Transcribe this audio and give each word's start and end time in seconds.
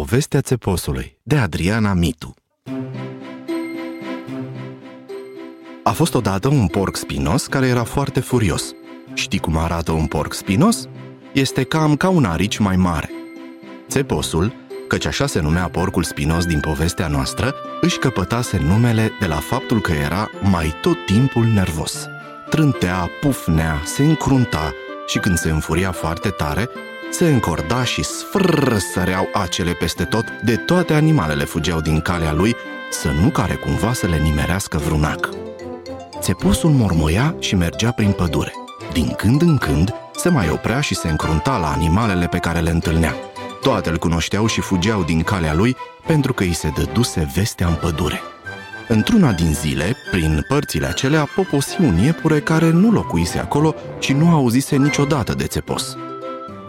Povestea 0.00 0.40
țeposului 0.40 1.18
de 1.22 1.36
Adriana 1.36 1.92
Mitu 1.92 2.34
A 5.82 5.90
fost 5.92 6.14
odată 6.14 6.48
un 6.48 6.66
porc 6.66 6.96
spinos 6.96 7.46
care 7.46 7.66
era 7.66 7.84
foarte 7.84 8.20
furios. 8.20 8.72
Știi 9.14 9.38
cum 9.38 9.56
arată 9.56 9.92
un 9.92 10.06
porc 10.06 10.32
spinos? 10.32 10.88
Este 11.32 11.62
cam 11.62 11.96
ca 11.96 12.08
un 12.08 12.24
arici 12.24 12.58
mai 12.58 12.76
mare. 12.76 13.10
Țeposul, 13.88 14.52
căci 14.88 15.06
așa 15.06 15.26
se 15.26 15.40
numea 15.40 15.68
porcul 15.68 16.02
spinos 16.02 16.44
din 16.44 16.60
povestea 16.60 17.08
noastră, 17.08 17.54
își 17.80 17.98
căpătase 17.98 18.58
numele 18.58 19.10
de 19.20 19.26
la 19.26 19.36
faptul 19.36 19.80
că 19.80 19.92
era 19.92 20.30
mai 20.42 20.74
tot 20.82 21.06
timpul 21.06 21.44
nervos. 21.44 22.06
Trântea, 22.50 23.10
pufnea, 23.20 23.82
se 23.84 24.04
încrunta 24.04 24.72
și 25.06 25.18
când 25.18 25.38
se 25.38 25.50
înfuria 25.50 25.92
foarte 25.92 26.28
tare, 26.28 26.68
se 27.10 27.28
încorda 27.28 27.84
și 27.84 28.02
sfrr 28.02 28.76
săreau 28.76 29.28
acele 29.32 29.72
peste 29.72 30.04
tot, 30.04 30.24
de 30.44 30.56
toate 30.56 30.94
animalele 30.94 31.44
fugeau 31.44 31.80
din 31.80 32.00
calea 32.00 32.32
lui, 32.32 32.56
să 32.90 33.08
nu 33.22 33.28
care 33.28 33.54
cumva 33.54 33.92
să 33.92 34.06
le 34.06 34.16
nimerească 34.16 34.78
vrunac. 34.78 35.28
Țepusul 36.20 36.70
mormoia 36.70 37.34
și 37.38 37.54
mergea 37.54 37.90
prin 37.90 38.10
pădure. 38.10 38.52
Din 38.92 39.14
când 39.16 39.42
în 39.42 39.56
când 39.56 39.94
se 40.14 40.28
mai 40.28 40.50
oprea 40.50 40.80
și 40.80 40.94
se 40.94 41.08
încrunta 41.08 41.58
la 41.58 41.70
animalele 41.70 42.26
pe 42.26 42.38
care 42.38 42.60
le 42.60 42.70
întâlnea. 42.70 43.14
Toate 43.60 43.90
îl 43.90 43.98
cunoșteau 43.98 44.46
și 44.46 44.60
fugeau 44.60 45.02
din 45.02 45.22
calea 45.22 45.54
lui 45.54 45.76
pentru 46.06 46.32
că 46.32 46.42
îi 46.42 46.52
se 46.52 46.72
dăduse 46.76 47.30
vestea 47.34 47.66
în 47.66 47.74
pădure. 47.74 48.20
Într-una 48.88 49.32
din 49.32 49.54
zile, 49.54 49.96
prin 50.10 50.44
părțile 50.48 50.86
acelea, 50.86 51.28
poposi 51.34 51.80
un 51.80 51.98
iepure 51.98 52.40
care 52.40 52.70
nu 52.70 52.90
locuise 52.90 53.38
acolo 53.38 53.74
și 53.98 54.12
nu 54.12 54.28
auzise 54.28 54.76
niciodată 54.76 55.34
de 55.34 55.44
țepos. 55.44 55.96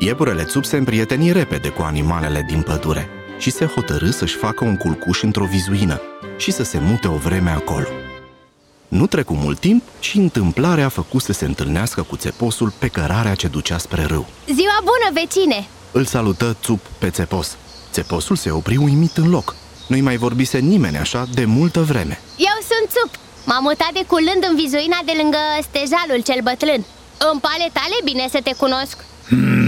Iepurele 0.04 0.44
țup 0.44 0.66
se 0.66 0.78
împrieteni 0.78 1.32
repede 1.32 1.70
cu 1.70 1.82
animalele 1.82 2.46
din 2.48 2.62
pădure 2.62 3.10
și 3.38 3.50
se 3.52 3.66
hotărâ 3.66 4.10
să-și 4.10 4.36
facă 4.36 4.64
un 4.64 4.78
culcuș 4.78 5.22
într-o 5.22 5.46
vizuină 5.46 6.02
și 6.38 6.52
să 6.52 6.64
se 6.64 6.80
mute 6.80 7.08
o 7.08 7.16
vreme 7.16 7.50
acolo. 7.50 7.88
Nu 8.88 9.08
trecu 9.08 9.34
mult 9.34 9.60
timp 9.60 9.84
și 10.00 10.18
întâmplarea 10.18 10.86
a 10.86 10.90
făcut 10.90 11.22
să 11.22 11.34
se 11.34 11.46
întâlnească 11.46 12.02
cu 12.02 12.16
țeposul 12.16 12.74
pe 12.78 12.88
cărarea 12.88 13.36
ce 13.36 13.48
ducea 13.48 13.78
spre 13.78 14.04
râu. 14.04 14.28
Ziua 14.46 14.80
bună, 14.80 15.22
vecine! 15.22 15.68
Îl 15.92 16.06
salută 16.06 16.58
țup 16.64 16.80
pe 16.98 17.10
țepos. 17.10 17.58
Țeposul 17.92 18.36
se 18.36 18.52
opri 18.52 18.78
uimit 18.78 19.18
în 19.18 19.30
loc. 19.30 19.56
Nu-i 19.88 20.02
mai 20.02 20.18
vorbise 20.18 20.58
nimeni 20.58 20.98
așa 20.98 21.28
de 21.34 21.46
multă 21.46 21.82
vreme. 21.82 22.20
Eu 22.38 22.58
sunt 22.60 22.90
țup! 22.90 23.20
M-am 23.46 23.64
mutat 23.64 23.92
de 23.94 24.04
curând 24.08 24.46
în 24.50 24.56
vizuina 24.56 25.00
de 25.06 25.14
lângă 25.22 25.38
stejalul 25.62 26.22
cel 26.24 26.42
bătrân. 26.44 26.86
În 27.32 27.40
pale 27.40 27.70
tale 27.74 27.96
bine 28.04 28.28
să 28.32 28.40
te 28.44 28.54
cunosc. 28.54 28.98
Hmm. 29.28 29.61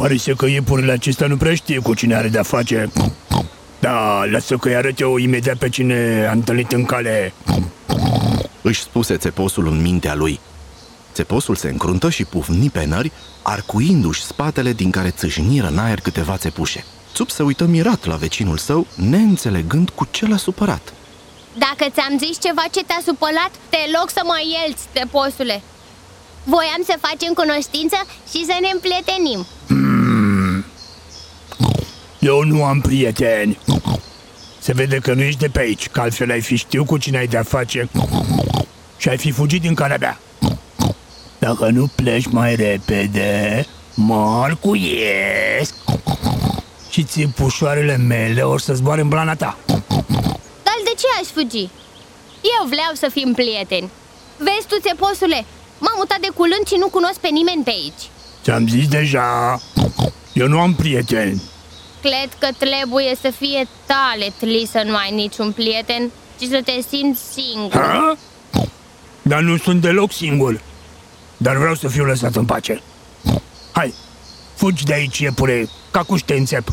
Pare 0.00 0.16
să 0.16 0.34
că 0.34 0.46
iepurile 0.46 0.92
acesta 0.92 1.26
nu 1.26 1.36
prea 1.36 1.54
știe 1.54 1.78
cu 1.78 1.94
cine 1.94 2.14
are 2.14 2.28
de-a 2.28 2.42
face. 2.42 2.90
Da, 3.78 4.24
lasă 4.30 4.56
că-i 4.56 4.74
arăt 4.76 5.00
eu 5.00 5.16
imediat 5.16 5.56
pe 5.56 5.68
cine 5.68 6.26
a 6.28 6.32
întâlnit 6.32 6.72
în 6.72 6.84
cale. 6.84 7.32
Își 8.62 8.80
spuse 8.80 9.16
țeposul 9.16 9.66
în 9.66 9.80
mintea 9.82 10.14
lui. 10.14 10.40
Țeposul 11.12 11.54
se 11.54 11.68
încruntă 11.68 12.10
și 12.10 12.24
pufni 12.24 12.70
pe 12.70 12.84
nări, 12.84 13.12
arcuindu-și 13.42 14.22
spatele 14.22 14.72
din 14.72 14.90
care 14.90 15.10
țâșniră 15.10 15.66
în 15.66 15.78
aer 15.78 16.00
câteva 16.00 16.36
țepușe. 16.36 16.84
Țup 17.14 17.30
se 17.30 17.42
uită 17.42 17.64
mirat 17.64 18.04
la 18.04 18.14
vecinul 18.14 18.56
său, 18.56 18.86
neînțelegând 18.94 19.90
cu 19.90 20.08
ce 20.10 20.26
l-a 20.26 20.36
supărat. 20.36 20.92
Dacă 21.58 21.90
ți-am 21.92 22.18
zis 22.18 22.38
ceva 22.40 22.64
ce 22.70 22.84
te-a 22.84 23.00
supărat, 23.04 23.50
te 23.68 23.78
loc 23.98 24.10
să 24.10 24.20
mă 24.24 24.38
ielți, 24.54 24.82
țeposule. 24.92 25.62
Voiam 26.54 26.82
să 26.84 26.94
facem 27.00 27.32
cunoștință 27.32 27.96
și 28.30 28.44
să 28.44 28.56
ne 28.60 28.68
împlietenim. 28.72 29.46
Hmm. 29.66 30.64
Eu 32.18 32.42
nu 32.42 32.64
am 32.64 32.80
prieteni. 32.80 33.58
Se 34.58 34.72
vede 34.72 34.96
că 34.96 35.14
nu 35.14 35.22
ești 35.22 35.40
de 35.40 35.48
pe 35.48 35.60
aici, 35.60 35.88
că 35.88 36.00
altfel 36.00 36.30
ai 36.30 36.40
fi 36.40 36.56
știu 36.56 36.84
cu 36.84 36.98
cine 36.98 37.18
ai 37.18 37.26
de-a 37.26 37.42
face 37.42 37.88
și 38.96 39.08
ai 39.08 39.16
fi 39.16 39.30
fugit 39.30 39.60
din 39.60 39.74
calea 39.74 39.96
mea. 40.00 40.20
Dacă 41.38 41.68
nu 41.68 41.86
pleci 41.94 42.26
mai 42.26 42.54
repede, 42.54 43.66
mă 43.94 44.40
arcuiesc 44.42 45.74
și 46.90 47.04
ți 47.04 47.20
pușoarele 47.20 47.96
mele 47.96 48.42
or 48.42 48.60
să 48.60 48.74
zboare 48.74 49.00
în 49.00 49.08
blana 49.08 49.34
ta. 49.34 49.58
Dar 50.62 50.78
de 50.84 50.92
ce 50.96 51.06
aș 51.20 51.26
fugi? 51.26 51.68
Eu 52.58 52.66
vreau 52.68 52.92
să 52.92 53.08
fim 53.12 53.32
prieteni. 53.32 53.90
Vezi 54.36 54.66
tu, 54.68 54.76
țeposule, 54.80 55.44
m-am 55.78 55.94
mutat 55.96 56.20
de 56.20 56.28
culând 56.34 56.66
și 56.66 56.76
nu 56.78 56.88
cunosc 56.88 57.18
pe 57.18 57.28
nimeni 57.28 57.62
pe 57.64 57.70
aici. 57.70 58.02
Ți-am 58.42 58.68
zis 58.68 58.88
deja, 58.88 59.60
eu 60.32 60.48
nu 60.48 60.60
am 60.60 60.74
prieteni. 60.74 61.42
Cred 62.00 62.28
că 62.38 62.48
trebuie 62.58 63.14
să 63.20 63.30
fie 63.38 63.68
tale 63.86 64.32
tli 64.38 64.68
să 64.70 64.82
nu 64.86 64.96
ai 64.96 65.10
niciun 65.14 65.52
prieten, 65.52 66.10
ci 66.38 66.44
să 66.44 66.60
te 66.64 66.80
simți 66.88 67.20
singur. 67.32 67.72
Ha? 67.72 68.16
Dar 69.22 69.40
nu 69.40 69.56
sunt 69.56 69.80
deloc 69.80 70.12
singur. 70.12 70.60
Dar 71.36 71.56
vreau 71.56 71.74
să 71.74 71.88
fiu 71.88 72.04
lăsat 72.04 72.36
în 72.36 72.44
pace. 72.44 72.82
Hai, 73.72 73.94
fugi 74.54 74.84
de 74.84 74.94
aici, 74.94 75.18
iepure, 75.18 75.68
ca 75.90 76.02
cu 76.02 76.16
ștențep. 76.16 76.68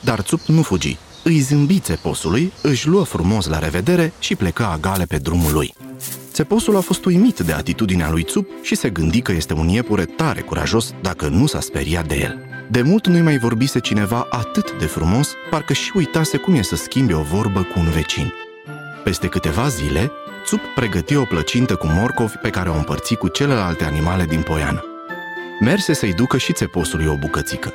Dar 0.00 0.20
Țup 0.20 0.40
nu 0.46 0.62
fugi. 0.62 0.96
Îi 1.22 1.40
zâmbi 1.40 1.78
țeposului, 1.78 2.52
își 2.60 2.86
luă 2.88 3.04
frumos 3.04 3.46
la 3.46 3.58
revedere 3.58 4.12
și 4.18 4.34
plecă 4.34 4.64
agale 4.66 5.04
pe 5.04 5.18
drumul 5.18 5.52
lui. 5.52 5.74
Țeposul 6.32 6.76
a 6.76 6.80
fost 6.80 7.04
uimit 7.04 7.38
de 7.38 7.52
atitudinea 7.52 8.10
lui 8.10 8.22
Țup 8.22 8.48
și 8.62 8.74
se 8.74 8.90
gândi 8.90 9.20
că 9.20 9.32
este 9.32 9.54
un 9.54 9.68
iepure 9.68 10.04
tare 10.04 10.40
curajos 10.40 10.94
dacă 11.00 11.28
nu 11.28 11.46
s-a 11.46 11.60
speriat 11.60 12.06
de 12.06 12.18
el. 12.20 12.38
De 12.70 12.82
mult 12.82 13.06
nu-i 13.06 13.20
mai 13.20 13.38
vorbise 13.38 13.78
cineva 13.80 14.26
atât 14.30 14.78
de 14.78 14.86
frumos, 14.86 15.34
parcă 15.50 15.72
și 15.72 15.90
uitase 15.94 16.36
cum 16.36 16.54
e 16.54 16.62
să 16.62 16.76
schimbe 16.76 17.14
o 17.14 17.22
vorbă 17.22 17.60
cu 17.60 17.78
un 17.78 17.90
vecin. 17.90 18.32
Peste 19.04 19.26
câteva 19.26 19.68
zile, 19.68 20.10
Țup 20.46 20.60
pregăti 20.74 21.16
o 21.16 21.24
plăcintă 21.24 21.74
cu 21.74 21.86
morcovi 21.86 22.36
pe 22.36 22.50
care 22.50 22.68
o 22.68 22.74
împărți 22.74 23.14
cu 23.14 23.28
celelalte 23.28 23.84
animale 23.84 24.24
din 24.24 24.42
poiană. 24.42 24.84
Merse 25.60 25.92
să-i 25.92 26.14
ducă 26.14 26.36
și 26.36 26.52
țeposului 26.52 27.06
o 27.06 27.14
bucățică. 27.14 27.72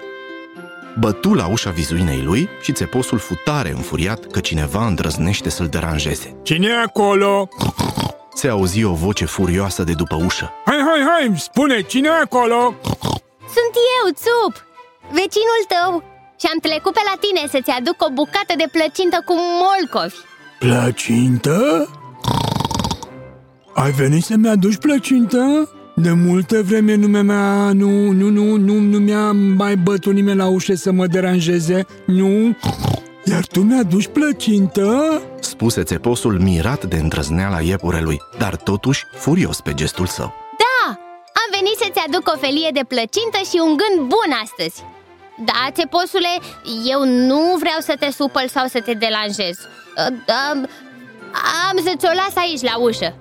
Bătu 1.00 1.34
la 1.34 1.48
ușa 1.48 1.70
vizuinei 1.70 2.22
lui 2.22 2.50
și 2.62 2.72
țeposul 2.72 3.18
fu 3.18 3.34
tare 3.44 3.72
înfuriat 3.72 4.26
că 4.26 4.40
cineva 4.40 4.88
îndrăznește 4.88 5.50
să-l 5.50 5.68
deranjeze. 5.68 6.36
Cine 6.44 6.68
e 6.68 6.82
acolo? 6.86 7.50
Se 8.38 8.48
auzi 8.48 8.84
o 8.84 8.94
voce 8.94 9.26
furioasă 9.26 9.84
de 9.84 9.94
după 9.94 10.16
ușă. 10.26 10.52
Hai, 10.66 10.78
hai, 10.88 11.02
hai, 11.10 11.40
spune, 11.40 11.82
cine 11.82 12.08
e 12.08 12.22
acolo? 12.24 12.74
Sunt 13.56 13.74
eu, 13.98 14.06
Țup, 14.24 14.66
vecinul 15.12 15.62
tău 15.74 16.04
și 16.40 16.46
am 16.52 16.60
trecut 16.62 16.94
pe 16.94 17.02
la 17.10 17.16
tine 17.20 17.48
să-ți 17.52 17.72
aduc 17.80 17.96
o 18.08 18.12
bucată 18.14 18.54
de 18.58 18.68
plăcintă 18.72 19.18
cu 19.26 19.34
molcovi 19.62 20.16
Plăcintă? 20.60 21.90
Ai 23.74 23.92
venit 23.92 24.24
să-mi 24.24 24.50
aduci 24.50 24.78
plăcintă? 24.78 25.70
De 25.96 26.12
multă 26.12 26.62
vreme 26.62 26.96
nume 26.96 27.22
mea, 27.22 27.72
nu, 27.74 28.12
nu, 28.12 28.30
nu, 28.30 28.56
nu, 28.56 28.74
nu 28.74 28.98
mi-a 28.98 29.32
mai 29.32 29.76
bătut 29.76 30.14
nimeni 30.14 30.38
la 30.38 30.48
ușă 30.48 30.74
să 30.74 30.92
mă 30.92 31.08
deranjeze, 31.08 31.86
nu? 32.06 32.58
Iar 33.30 33.46
tu 33.46 33.62
mi-aduci 33.62 34.08
plăcintă? 34.08 35.22
Spuse 35.40 35.84
țeposul 35.84 36.40
mirat 36.40 36.86
de 36.86 36.96
îndrăzneala 36.96 37.62
iepurelui, 37.62 38.22
dar 38.38 38.56
totuși 38.56 39.04
furios 39.16 39.62
pe 39.62 39.74
gestul 39.74 40.06
său. 40.06 40.34
Da, 40.58 40.92
am 41.42 41.50
venit 41.52 41.78
să-ți 41.78 42.04
aduc 42.08 42.32
o 42.34 42.38
felie 42.38 42.70
de 42.74 42.86
plăcintă 42.88 43.38
și 43.50 43.58
un 43.62 43.78
gând 43.78 44.08
bun 44.08 44.32
astăzi. 44.44 44.84
Da, 45.46 45.72
țeposule, 45.72 46.34
eu 46.86 47.06
nu 47.06 47.56
vreau 47.60 47.80
să 47.80 47.96
te 48.00 48.12
supăl 48.12 48.48
sau 48.48 48.68
să 48.68 48.82
te 48.82 48.94
deranjez. 48.94 49.58
Am 51.70 51.78
să 51.84 51.94
ți-o 51.98 52.12
las 52.14 52.36
aici 52.36 52.62
la 52.62 52.78
ușă. 52.78 53.16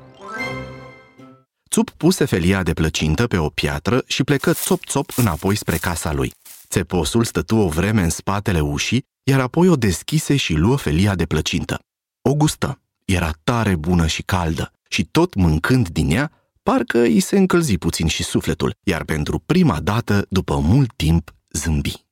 Țup 1.71 1.91
puse 1.91 2.25
felia 2.25 2.63
de 2.63 2.73
plăcintă 2.73 3.27
pe 3.27 3.37
o 3.37 3.49
piatră 3.49 4.03
și 4.07 4.25
plecă 4.25 4.53
țop-țop 4.53 5.11
înapoi 5.17 5.57
spre 5.57 5.77
casa 5.77 6.13
lui. 6.13 6.33
Țeposul 6.69 7.25
stătu 7.25 7.57
o 7.57 7.69
vreme 7.69 8.03
în 8.03 8.11
spatele 8.11 8.61
ușii, 8.61 9.05
iar 9.23 9.41
apoi 9.41 9.69
o 9.69 9.77
deschise 9.77 10.37
și 10.37 10.55
luă 10.55 10.77
felia 10.77 11.15
de 11.15 11.27
plăcintă. 11.27 11.79
O 12.23 12.35
gustă. 12.35 12.81
Era 13.05 13.31
tare 13.45 13.77
bună 13.77 14.07
și 14.07 14.23
caldă 14.23 14.73
și 14.89 15.05
tot 15.05 15.35
mâncând 15.35 15.89
din 15.89 16.11
ea, 16.11 16.33
parcă 16.63 16.99
îi 16.99 17.21
se 17.21 17.39
încălzi 17.39 17.79
puțin 17.79 18.07
și 18.07 18.23
sufletul, 18.23 18.75
iar 18.83 19.05
pentru 19.05 19.39
prima 19.39 19.81
dată, 19.81 20.27
după 20.29 20.59
mult 20.59 20.93
timp, 20.97 21.35
zâmbi. 21.51 22.05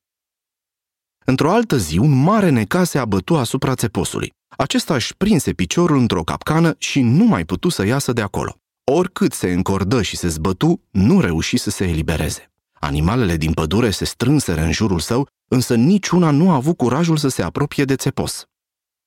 Într-o 1.25 1.51
altă 1.51 1.77
zi, 1.77 1.97
un 1.97 2.11
mare 2.11 2.49
necaz 2.49 2.89
se 2.89 2.97
abătu 2.97 3.35
asupra 3.35 3.75
țeposului. 3.75 4.33
Acesta 4.57 4.93
își 4.93 5.15
prinse 5.15 5.53
piciorul 5.53 5.97
într-o 5.97 6.23
capcană 6.23 6.75
și 6.77 7.01
nu 7.01 7.23
mai 7.23 7.45
putu 7.45 7.69
să 7.69 7.85
iasă 7.85 8.13
de 8.13 8.21
acolo. 8.21 8.57
Oricât 8.91 9.33
se 9.33 9.51
încordă 9.51 10.01
și 10.01 10.15
se 10.17 10.27
zbătu, 10.27 10.81
nu 10.91 11.19
reuși 11.19 11.57
să 11.57 11.69
se 11.69 11.87
elibereze. 11.87 12.51
Animalele 12.85 13.37
din 13.37 13.53
pădure 13.53 13.89
se 13.89 14.05
strânseră 14.05 14.61
în 14.61 14.71
jurul 14.71 14.99
său, 14.99 15.27
însă 15.47 15.75
niciuna 15.75 16.29
nu 16.29 16.51
a 16.51 16.55
avut 16.55 16.77
curajul 16.77 17.17
să 17.17 17.27
se 17.27 17.41
apropie 17.41 17.83
de 17.85 17.95
țepos. 17.95 18.45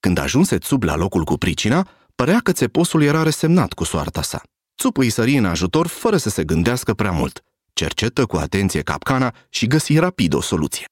Când 0.01 0.19
ajunse 0.19 0.59
Țup 0.59 0.83
la 0.83 0.97
locul 0.97 1.25
cu 1.25 1.37
pricina, 1.37 1.89
părea 2.15 2.41
că 2.43 2.53
țeposul 2.53 3.03
era 3.03 3.23
resemnat 3.23 3.73
cu 3.73 3.85
soarta 3.85 4.23
sa. 4.23 4.43
Țup 4.79 4.97
îi 4.97 5.11
sări 5.11 5.37
în 5.37 5.45
ajutor 5.45 5.87
fără 5.87 6.17
să 6.17 6.29
se 6.29 6.45
gândească 6.45 6.95
prea 6.95 7.11
mult. 7.11 7.41
Cercetă 7.73 8.27
cu 8.27 8.37
atenție 8.37 8.81
capcana 8.81 9.35
și 9.49 9.67
găsi 9.67 9.99
rapid 9.99 10.35
o 10.35 10.41
soluție. 10.41 10.85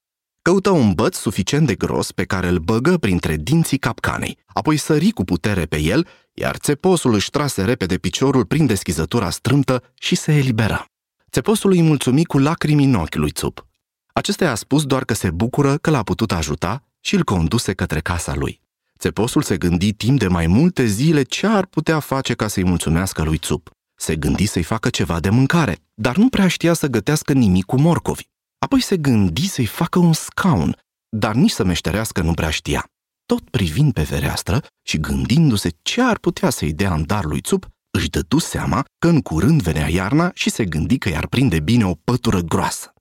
Căută 0.42 0.70
un 0.70 0.92
băț 0.92 1.16
suficient 1.16 1.66
de 1.66 1.74
gros 1.74 2.12
pe 2.12 2.24
care 2.24 2.48
îl 2.48 2.58
băgă 2.58 2.96
printre 2.96 3.36
dinții 3.36 3.78
capcanei, 3.78 4.38
apoi 4.46 4.76
sări 4.76 5.10
cu 5.10 5.24
putere 5.24 5.64
pe 5.64 5.80
el, 5.80 6.06
iar 6.32 6.56
țeposul 6.56 7.14
își 7.14 7.30
trase 7.30 7.64
repede 7.64 7.96
piciorul 7.96 8.44
prin 8.44 8.66
deschizătura 8.66 9.30
strâmtă 9.30 9.82
și 9.94 10.14
se 10.14 10.32
elibera. 10.32 10.86
Țeposul 11.30 11.70
îi 11.70 11.82
mulțumi 11.82 12.24
cu 12.24 12.38
lacrimi 12.38 12.84
în 12.84 12.94
ochi 12.94 13.14
lui 13.14 13.30
Țup. 13.30 13.66
Acesta 14.12 14.44
i-a 14.44 14.54
spus 14.54 14.84
doar 14.84 15.04
că 15.04 15.14
se 15.14 15.30
bucură 15.30 15.76
că 15.76 15.90
l-a 15.90 16.02
putut 16.02 16.32
ajuta 16.32 16.82
și 17.00 17.14
îl 17.14 17.24
conduse 17.24 17.72
către 17.72 18.00
casa 18.00 18.34
lui. 18.34 18.60
Țeposul 18.98 19.42
se 19.42 19.56
gândi 19.56 19.92
timp 19.92 20.18
de 20.18 20.26
mai 20.26 20.46
multe 20.46 20.86
zile 20.86 21.22
ce 21.22 21.46
ar 21.46 21.66
putea 21.66 22.00
face 22.00 22.34
ca 22.34 22.48
să-i 22.48 22.64
mulțumească 22.64 23.22
lui 23.22 23.38
Țup. 23.38 23.70
Se 23.94 24.16
gândi 24.16 24.46
să-i 24.46 24.62
facă 24.62 24.88
ceva 24.88 25.20
de 25.20 25.30
mâncare, 25.30 25.78
dar 25.94 26.16
nu 26.16 26.28
prea 26.28 26.48
știa 26.48 26.72
să 26.72 26.86
gătească 26.86 27.32
nimic 27.32 27.64
cu 27.64 27.80
morcovi. 27.80 28.28
Apoi 28.58 28.80
se 28.80 28.96
gândi 28.96 29.48
să-i 29.48 29.66
facă 29.66 29.98
un 29.98 30.12
scaun, 30.12 30.76
dar 31.08 31.34
nici 31.34 31.50
să 31.50 31.64
meșterească 31.64 32.22
nu 32.22 32.32
prea 32.32 32.50
știa. 32.50 32.90
Tot 33.26 33.50
privind 33.50 33.92
pe 33.92 34.02
fereastră 34.02 34.62
și 34.82 34.98
gândindu-se 34.98 35.70
ce 35.82 36.02
ar 36.02 36.18
putea 36.18 36.50
să-i 36.50 36.72
dea 36.72 36.94
în 36.94 37.06
dar 37.06 37.24
lui 37.24 37.40
Țup, 37.40 37.68
își 37.96 38.08
dădu 38.10 38.38
seama 38.38 38.84
că 38.98 39.08
în 39.08 39.20
curând 39.20 39.62
venea 39.62 39.88
iarna 39.88 40.30
și 40.34 40.50
se 40.50 40.64
gândi 40.64 40.98
că 40.98 41.08
i-ar 41.08 41.26
prinde 41.26 41.60
bine 41.60 41.86
o 41.86 41.94
pătură 42.04 42.40
groasă. 42.40 42.92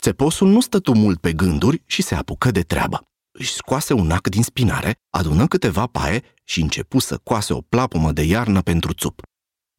Țeposul 0.00 0.48
nu 0.48 0.60
stătu 0.60 0.92
mult 0.92 1.20
pe 1.20 1.32
gânduri 1.32 1.82
și 1.86 2.02
se 2.02 2.14
apucă 2.14 2.50
de 2.50 2.60
treabă. 2.60 3.02
Își 3.38 3.52
scoase 3.52 3.92
un 3.92 4.10
ac 4.10 4.28
din 4.28 4.42
spinare, 4.42 4.94
adună 5.10 5.46
câteva 5.46 5.86
paie 5.86 6.22
și 6.44 6.60
începu 6.60 6.98
să 6.98 7.20
coase 7.22 7.52
o 7.52 7.60
plapumă 7.60 8.12
de 8.12 8.22
iarnă 8.22 8.60
pentru 8.60 8.92
țup. 8.92 9.20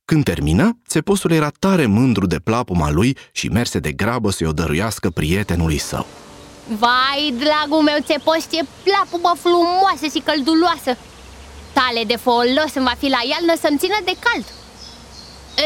Când 0.05 0.23
termină, 0.23 0.79
țeposul 0.87 1.31
era 1.31 1.49
tare 1.49 1.85
mândru 1.85 2.25
de 2.25 2.39
plapuma 2.39 2.91
lui 2.91 3.17
și 3.31 3.47
merse 3.47 3.79
de 3.79 3.91
grabă 3.91 4.31
să-i 4.31 4.47
o 4.47 4.51
dăruiască 4.51 5.09
prietenului 5.09 5.77
său. 5.77 6.05
Vai, 6.79 7.33
dragul 7.37 7.83
meu, 7.83 7.97
țepos, 8.01 8.49
ce 8.51 8.65
plapumă 8.83 9.35
frumoasă 9.39 10.05
și 10.13 10.23
călduloasă! 10.25 10.97
Tale 11.79 12.03
de 12.03 12.15
folos 12.15 12.71
îmi 12.73 12.85
va 12.85 12.95
fi 12.97 13.09
la 13.09 13.21
ialnă 13.31 13.53
să-mi 13.61 13.77
țină 13.77 13.99
de 14.05 14.15
cald! 14.19 14.45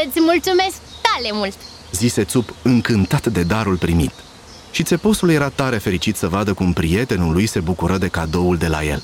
Îți 0.06 0.20
mulțumesc 0.20 0.76
tale 1.02 1.30
mult! 1.32 1.56
Zise 1.92 2.24
Țup 2.24 2.54
încântat 2.62 3.26
de 3.26 3.42
darul 3.42 3.76
primit. 3.76 4.12
Și 4.70 4.82
țeposul 4.82 5.30
era 5.30 5.48
tare 5.48 5.78
fericit 5.78 6.16
să 6.16 6.28
vadă 6.28 6.52
cum 6.52 6.72
prietenul 6.72 7.32
lui 7.32 7.46
se 7.46 7.60
bucură 7.60 7.98
de 7.98 8.08
cadoul 8.08 8.56
de 8.56 8.66
la 8.66 8.84
el. 8.84 9.02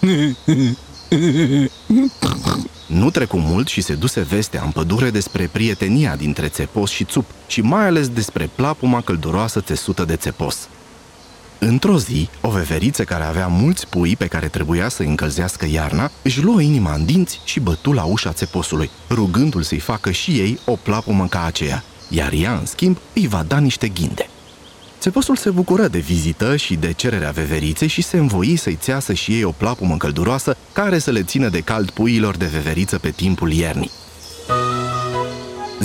Nu 2.87 3.10
trecu 3.10 3.37
mult 3.37 3.69
și 3.69 3.81
se 3.81 3.94
duse 3.94 4.20
vestea 4.20 4.62
în 4.64 4.70
pădure 4.70 5.10
despre 5.10 5.49
prietenia 5.52 6.16
dintre 6.16 6.49
țepos 6.49 6.90
și 6.90 7.05
țup 7.05 7.25
și 7.46 7.60
mai 7.60 7.87
ales 7.87 8.08
despre 8.08 8.50
plapuma 8.55 9.00
călduroasă 9.00 9.60
țesută 9.60 10.05
de 10.05 10.16
țepos. 10.16 10.69
Într-o 11.60 11.99
zi, 11.99 12.28
o 12.40 12.50
veveriță 12.50 13.05
care 13.05 13.25
avea 13.25 13.46
mulți 13.46 13.87
pui 13.87 14.16
pe 14.16 14.26
care 14.26 14.49
trebuia 14.49 14.88
să 14.88 15.02
încălzească 15.02 15.66
iarna, 15.66 16.10
își 16.22 16.43
luă 16.43 16.60
inima 16.60 16.94
în 16.94 17.05
dinți 17.05 17.40
și 17.44 17.60
bătu 17.60 17.93
la 17.93 18.05
ușa 18.05 18.32
țeposului, 18.32 18.90
rugându-l 19.10 19.62
să-i 19.62 19.78
facă 19.78 20.10
și 20.10 20.31
ei 20.31 20.58
o 20.64 20.76
plapumă 20.76 21.26
ca 21.26 21.44
aceea, 21.44 21.84
iar 22.08 22.32
ea, 22.32 22.52
în 22.52 22.66
schimb, 22.66 22.96
îi 23.14 23.26
va 23.26 23.43
da 23.43 23.58
niște 23.58 23.88
ghinde. 23.88 24.28
Țeposul 25.00 25.37
se 25.37 25.50
bucură 25.50 25.88
de 25.88 25.99
vizită 25.99 26.56
și 26.56 26.75
de 26.75 26.93
cererea 26.93 27.31
veveriței 27.31 27.88
și 27.88 28.02
se 28.02 28.16
învoi 28.16 28.56
să-i 28.56 28.78
țeasă 28.81 29.12
și 29.12 29.32
ei 29.32 29.44
o 29.44 29.50
plapumă 29.50 29.96
călduroasă 29.96 30.56
care 30.72 30.99
să 30.99 31.10
le 31.10 31.22
țină 31.22 31.49
de 31.49 31.60
cald 31.60 31.90
puiilor 31.90 32.37
de 32.37 32.46
veveriță 32.46 32.99
pe 32.99 33.10
timpul 33.10 33.52
iernii. 33.52 33.90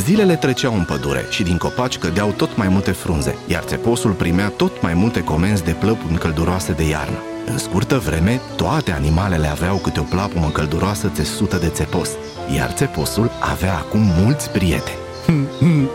Zilele 0.03 0.35
treceau 0.35 0.75
în 0.75 0.83
pădure 0.83 1.25
și 1.29 1.43
din 1.43 1.57
copaci 1.57 1.97
cădeau 1.97 2.31
tot 2.31 2.57
mai 2.57 2.67
multe 2.67 2.91
frunze, 2.91 3.35
iar 3.47 3.63
țeposul 3.63 4.11
primea 4.11 4.49
tot 4.49 4.81
mai 4.81 4.93
multe 4.93 5.23
comenzi 5.23 5.63
de 5.63 5.71
plăpumi 5.71 6.17
călduroase 6.17 6.71
de 6.71 6.87
iarnă. 6.87 7.17
În 7.45 7.57
scurtă 7.57 7.97
vreme, 7.97 8.41
toate 8.55 8.91
animalele 8.91 9.47
aveau 9.47 9.77
câte 9.77 9.99
o 9.99 10.03
plapumă 10.03 10.49
călduroasă 10.49 11.11
țesută 11.13 11.57
de 11.57 11.67
țepos, 11.67 12.09
iar 12.55 12.71
țeposul 12.71 13.31
avea 13.39 13.77
acum 13.77 14.01
mulți 14.01 14.49
prieteni. 14.49 14.97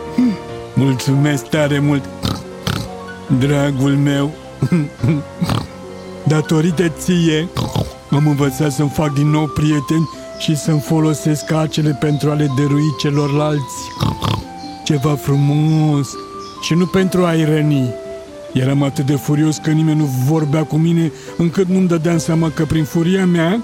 Mulțumesc 0.73 1.45
tare 1.45 1.79
mult, 1.79 2.03
dragul 3.39 3.91
meu. 3.91 4.31
Datorită 6.33 6.87
ție, 6.87 7.47
am 8.09 8.27
învățat 8.27 8.71
să-mi 8.71 8.89
fac 8.89 9.13
din 9.13 9.29
nou 9.29 9.47
prieteni 9.47 10.09
și 10.39 10.55
să-mi 10.55 10.79
folosesc 10.79 11.51
acele 11.51 11.97
pentru 11.99 12.29
a 12.29 12.33
le 12.33 12.49
dărui 12.57 12.95
celorlalți. 12.99 13.75
Ceva 14.83 15.15
frumos 15.15 16.07
și 16.61 16.73
nu 16.73 16.85
pentru 16.85 17.25
a-i 17.25 17.43
răni. 17.43 17.93
Eram 18.53 18.83
atât 18.83 19.05
de 19.05 19.15
furios 19.15 19.57
că 19.57 19.69
nimeni 19.69 19.99
nu 19.99 20.05
vorbea 20.05 20.63
cu 20.63 20.77
mine 20.77 21.11
încât 21.37 21.67
nu-mi 21.67 21.87
dădeam 21.87 22.17
seama 22.17 22.49
că 22.49 22.65
prin 22.65 22.83
furia 22.83 23.25
mea 23.25 23.59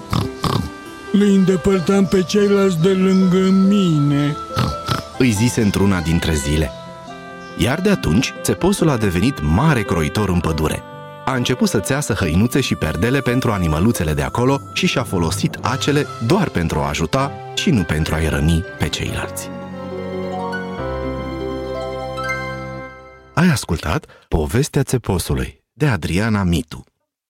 îi 1.12 1.34
îndepărtam 1.34 2.06
pe 2.06 2.22
ceilalți 2.22 2.80
de 2.80 2.88
lângă 2.88 3.50
mine. 3.68 4.36
Îi 5.18 5.30
zise 5.30 5.60
într-una 5.60 6.00
dintre 6.00 6.34
zile. 6.34 6.70
Iar 7.58 7.80
de 7.80 7.90
atunci, 7.90 8.34
țeposul 8.42 8.88
a 8.88 8.96
devenit 8.96 9.40
mare 9.42 9.82
croitor 9.82 10.28
în 10.28 10.40
pădure. 10.40 10.82
A 11.26 11.34
început 11.34 11.68
să 11.68 11.80
țeasă 11.80 12.12
hăinuțe 12.12 12.60
și 12.60 12.74
perdele 12.74 13.20
pentru 13.20 13.50
animăluțele 13.50 14.12
de 14.12 14.22
acolo 14.22 14.60
și 14.72 14.86
și-a 14.86 15.02
folosit 15.02 15.54
acele 15.54 16.06
doar 16.26 16.48
pentru 16.48 16.78
a 16.78 16.88
ajuta 16.88 17.32
și 17.54 17.70
nu 17.70 17.82
pentru 17.82 18.14
a-i 18.14 18.28
răni 18.28 18.64
pe 18.78 18.88
ceilalți. 18.88 19.48
Ai 23.34 23.48
ascultat 23.48 24.06
Povestea 24.28 24.82
țeposului 24.82 25.62
de 25.72 25.86
Adriana 25.86 26.42
Mitu 26.42 26.84